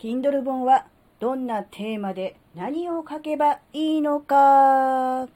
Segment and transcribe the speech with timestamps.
[0.00, 0.86] Kindle 本は
[1.18, 5.28] どんなテーマで何を書けばいいのか。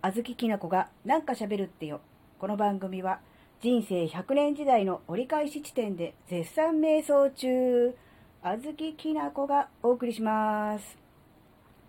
[0.00, 2.00] あずききなこがなんか喋るってよ。
[2.38, 3.20] この番組は
[3.60, 7.94] 人生100年時代の折り返し地点で絶賛瞑想中、
[8.42, 10.96] あずききなこがお送りします。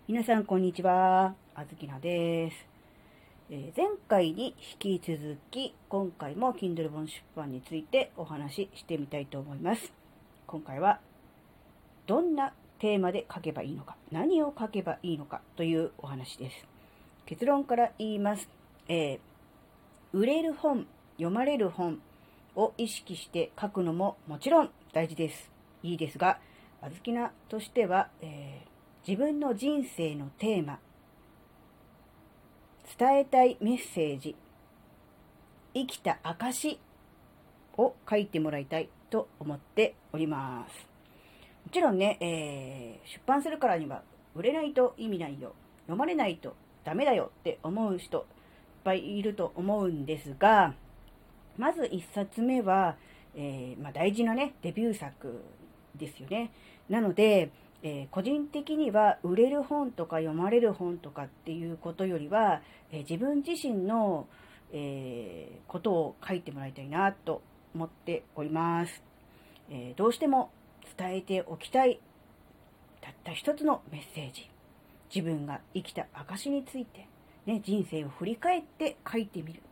[0.06, 1.34] 皆さんこんにちは。
[1.54, 2.66] あずきなです。
[3.48, 10.05] え、前回に引き続き、今回も Kindle 本出版についてお話ししてみたいと思います。
[10.46, 11.00] 今回は、
[12.06, 16.66] どんなテーマで書けばいいのか、何を書けばいいのかというお話です。
[17.26, 18.48] 結論から言います。
[18.88, 19.18] えー、
[20.12, 22.00] 売れる本読まれる本
[22.54, 25.50] を意識して書くのももちろん大事です。
[25.82, 26.38] いいですが、
[26.80, 30.78] あずきなとしては、えー、自分の人生のテーマ、
[32.96, 34.36] 伝えたいメッセージ、
[35.74, 36.78] 生きた証
[37.76, 40.96] を書いてもらいたいと思っております。
[41.66, 44.02] もちろんね、えー、出版するからには
[44.34, 45.54] 売れないと意味ないよ。
[45.86, 46.54] 読まれないと
[46.84, 48.24] ダメだよって思う人いっ
[48.84, 50.74] ぱいいると思うんですが、
[51.56, 52.96] まず1冊目は、
[53.34, 55.42] えー、まあ、大事なね、デビュー作
[55.96, 56.52] ですよね。
[56.88, 57.50] なので、
[57.82, 64.26] えー、個人的には売れる本とか読まれる本とかっていうことよりは、えー、自分自身の、
[64.72, 67.40] えことを書いてもらいたいなと
[67.76, 69.02] 思っております。
[69.70, 70.50] えどうしても
[70.96, 72.00] 伝えておきたい
[73.02, 74.50] たった一つのメッセージ。
[75.14, 77.06] 自分が生きた証について、
[77.44, 79.62] ね、人生を振り返って書いてみる。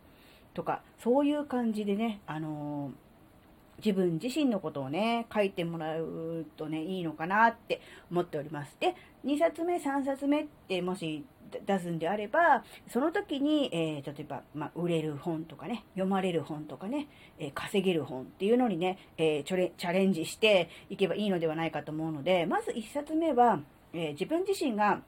[0.53, 8.77] とか、そういう感じでね、あのー、自分自身のことをね、書いてもらうとね、いいのかなって思っております。
[8.79, 8.95] で、
[9.25, 11.25] 2冊目、3冊目ってもし
[11.67, 23.61] 出すんであれば、その時に、えー、例えば、まあ、売れる本とかね、読まれる本とかね、えー、稼げる本っていうのにね、えー、チャレンジしていけばいいのではないかと思うので、まず1冊目は、
[23.93, 25.03] え自分自身が、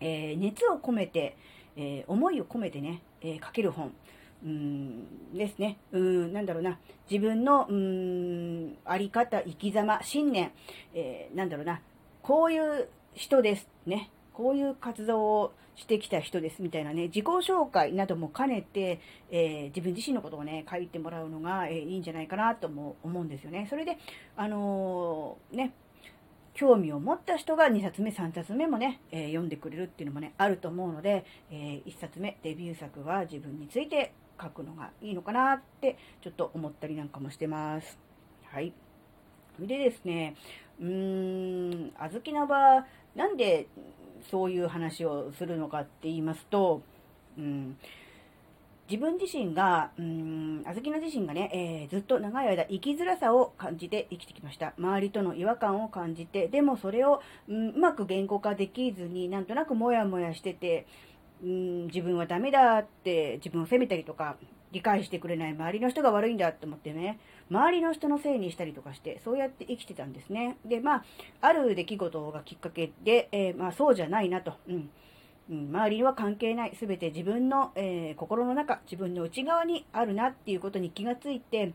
[0.00, 1.36] え熱を込めて、
[1.76, 3.92] え思いを込めてね、え書ける本。
[4.44, 5.78] うんですね。
[5.92, 6.78] うん、なんだろうな。
[7.10, 10.52] 自分の、うん、あり方、生き様、信念、
[10.94, 11.80] えー、なんだろうな。
[12.22, 13.68] こういう人です。
[13.86, 14.10] ね。
[14.34, 16.60] こういう活動をしてきた人です。
[16.60, 17.04] みたいなね。
[17.04, 19.00] 自己紹介なども兼ねて、
[19.30, 23.66] えー、自分自身のことをね、書いてもらうのが、えー、いいんじゃないかなとも思うんですよね。
[23.70, 23.96] それで、
[24.36, 25.72] あのね、
[26.52, 37.98] 興味を持った人が2冊目、3冊目もね、え、読んでくれるっていうのもね、あると思うので、え、1冊目、デビュー作は自分について書くのがいいのかなってちょっと思ったりなんかもしてます。
[38.44, 38.72] はい。
[39.56, 40.36] それでですね、
[40.80, 43.66] うーん、あずきなば、なんで
[44.30, 46.82] そういう話をするのかって言いますと、
[47.38, 47.76] うん、
[48.90, 54.74] 自分自身が、うん、あずきな自身がね、えー、ずっと長い間生きづらさを感じて生きてきました。
[54.78, 60.86] 周りとの違和感を感じて、でもそれを、うん、うまく言語化できずになんとなくモヤモヤしてて、
[61.42, 64.36] うん、自分はダメだって自分を責めたりとか、
[64.74, 70.58] 理解してくれない周りの人が悪いんだって思ってね、周りの人のせいにしたりとかして、そうやって生きてたんですね。
[70.64, 71.04] で、まあ、
[71.40, 74.54] ある出来事がきっかけで、えー、まあ、そうじゃないなと。
[74.68, 74.90] うん
[75.50, 76.74] うん、周りには関係ない。
[76.74, 81.72] すべて自分の、えー、心の中、自分の内側にあるなっていうことに気がついて、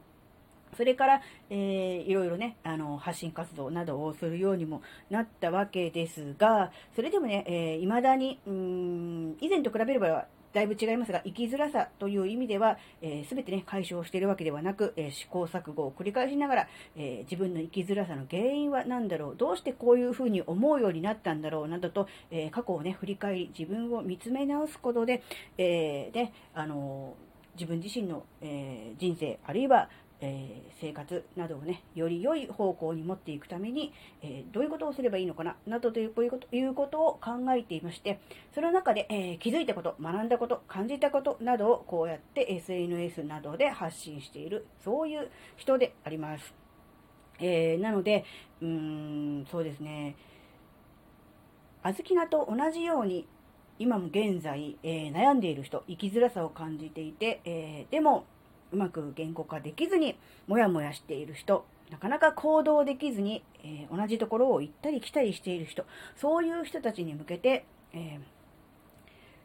[0.75, 25.21] それから、えー、いろいろね、あの、発信活動などをするようにもなったわけですが、それでもね、えー、未だに、うん、以前と比べれば、だいぶ違いますが、生きづらさという意味では、す、えー、てね、解消しているわけではなく、えー、試行錯誤を繰り返しながら、えー、自分の生きづらさの原因は何だろう、どうしてこういうふうに思うようになったんだろう、などと、え過去をね、振り返り、自分を見つめ直すことで、
[25.57, 27.15] えで、あの
[27.55, 29.89] 自分自身の、え人生、あるいは、
[30.21, 38.19] えー、生活などをね、より良い方向に持っていくために、えー、どういうことをすればいいのかな、などというこということを考えていまして、
[38.53, 46.53] その中で、えー、気づいたこと、学んだこと、感じたことなどをこうやって SNS などで発信している、そういう人であります。
[47.39, 48.25] えなので、
[48.61, 48.67] うー
[49.43, 50.17] ん、そうですね、
[51.81, 53.25] あずきなと同じように、
[53.77, 58.25] 今も現在、え悩んでいる人、生きづらさを感じていて、えでも、
[58.71, 60.17] うまく言語化できずに、
[60.47, 65.85] もやもやしている人、なかなか行動できずに、えー、同じところを行ったり来たりしている人、
[66.15, 68.19] そういう人たちに向けて、えー、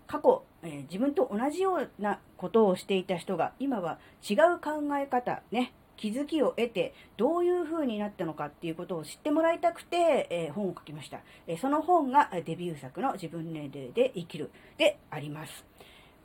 [0.06, 3.98] 過去、えー、自分と同じようなことをしていた人が、今は
[4.28, 11.20] 違う考え方、ね、気づきを得て、どういう風になったのかっていうことを知ってもらいたくて、え、本を書きました。
[11.46, 15.64] え、その本がデビュー作の自分年齢で生きるであります。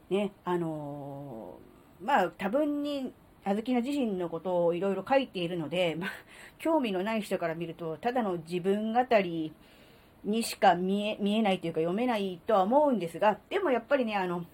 [0.10, 3.13] ね、あのーまあ多分に
[3.44, 6.10] あずきな自身のことをいろいろ書いているので、まあ、
[6.60, 9.54] 興味のない人から見ると、ただの自分語り
[10.24, 14.46] にしか見え、見えないというか読めないとは思うんですが、でもやっぱりね、あの、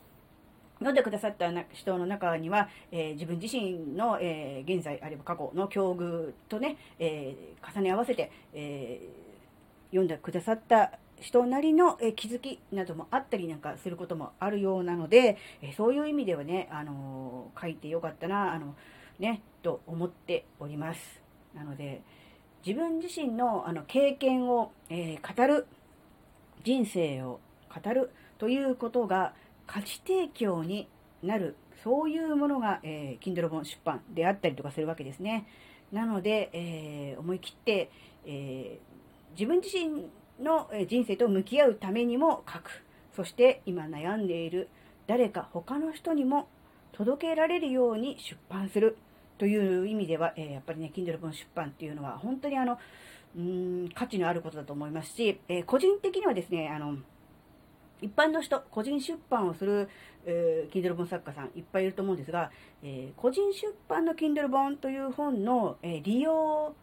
[0.79, 8.99] 読んでくださった人の中には、えー、自分自身の、えー、現在あるいは過去の境遇とね、えー、重ね合わせて、え
[9.91, 18.75] 読んでくださった人なりの、え気づきなどもあったりなんかすることもあるようなので、えそういう意味ではね、あの書いてよかったな、あの
[19.19, 21.21] ね、と思っております。
[21.53, 22.01] なので、
[22.65, 25.67] 自分自身のあの経験を、え語る、
[26.63, 27.39] 人生を
[27.73, 29.33] 語るということが、
[29.67, 30.87] 価値提供に
[31.23, 35.47] なる、そういうものが、えー、Kindle 本出版であったりとかするわけですね。
[35.91, 37.89] なので、えー、思い切って、
[38.25, 40.05] えー、自分自身
[40.39, 42.83] の人生と向き合うためにも書く。
[43.15, 44.67] そして今悩んでいる
[45.07, 46.47] 誰か他の人にも
[46.91, 48.97] 届けられるように出版する
[49.37, 52.77] という意味では、えー、やっぱりね、Kindle 本出版っていうのは本当にあの、
[53.37, 56.97] うん、価値のあることだと思いますし、えー、個人的にはですね、あの、
[58.01, 59.89] 一般の人、個人出版をする、
[60.25, 62.51] えー、Kindle 本作家さんいっぱいいると思うんですが、
[62.81, 66.73] えー、個人出版の Kindle 本という本の、え、利用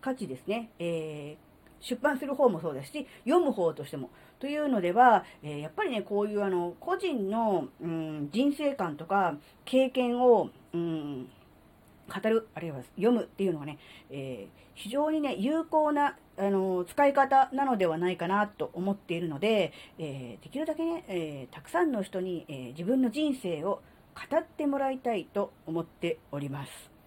[0.00, 1.49] 価値ですね、えー、
[1.80, 4.10] 出版する方もそうですし、読む方としても。
[4.38, 11.28] というのでは、えー、やっぱりね、こういうあの、個人の、うん、人生観とか経験を、うん、
[12.10, 13.78] 語る、あるいは読むっていうのがね、
[14.10, 23.82] えー、非常にね、有効な、あの、使い方なのではないかなと思っているので、えー、できるだけね、え、たくさんの人に、え自分の人生を
[24.14, 26.99] 語ってもらいたいと思っております。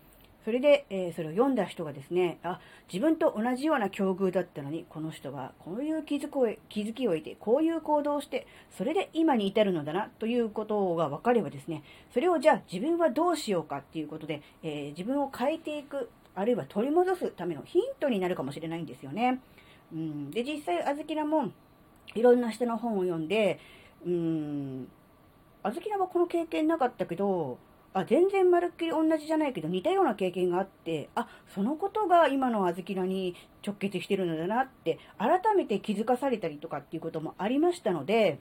[0.44, 2.60] それで、えー、それを読んだ人がですね、あ、
[2.92, 8.46] 自分と同じような境遇だったのに、この人はこういう気づを気づきを得て、こういう行動をして、
[8.78, 19.40] それで今に至るのだな、ということが分かればですね、それをじゃあ自分はどうしようかっていうことで、えー、自分を変えていく、あるいは取り戻すためのヒントになるかもしれないんですよね。
[19.94, 21.52] うん、で、実際、あずきらも、
[22.16, 23.60] いろんな人の本を読んで、
[24.06, 24.88] うん、
[25.62, 27.58] あずきらはこの経験なかったけど、
[27.94, 33.36] あ、全然まるっきり同じじゃないけど似たような経験があって、あ、そのことが今の小豆菜に
[33.66, 38.40] 直結してるのだなって、改めて気づかされたりとかっていうこともありましたので、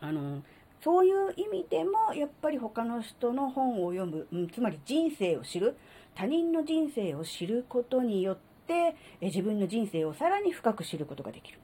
[0.00, 0.42] あの、
[0.82, 5.76] そういう意味でも、やっぱり他の人の本を読む、うん、つまり人生を知る、
[6.14, 8.36] 他人の人生を知ることによっ
[8.66, 11.58] て、え自分の人生をさらに深く知ることができる。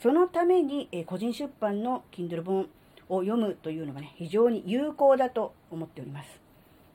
[0.00, 2.68] そのために、え個人出版の Kindle 本
[3.08, 6.39] を読むというのがね、非常に有効だと思っております。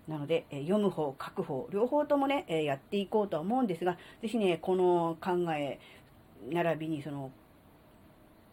[0.07, 5.79] なので、え読む方、書く方、両方ともね、えやっていこうとは思うんですが、ぜひね、この考え、
[6.49, 7.31] 並びにその、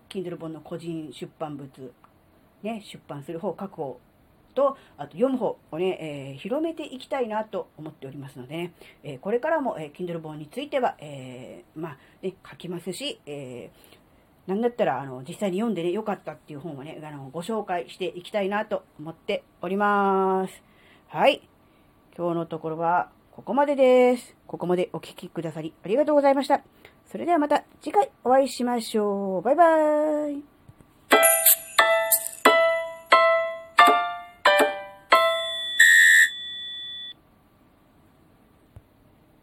[0.09, 1.69] Kindle 本の個人出版物、
[2.63, 4.01] ね、出版する方、書く方
[4.55, 8.73] と、あと読む方をね、えー、広めていきたいなと思っておりますのでね、
[9.03, 20.72] えー、これからも、えー、Kindle 本については、えー、まあ、ね、書きますし、えー、なんだったら、あの、実際に読んでね、良かったっていう本をね、あの、ご紹介していきたいなと思っております。
[21.13, 21.43] はい。
[22.17, 24.35] 今日のところはここまでです。
[24.47, 26.63] ここまでお聴きくださりありがとうございました。
[27.05, 29.43] それではまた次回お会いしましょう。
[29.43, 30.52] バイバーイ。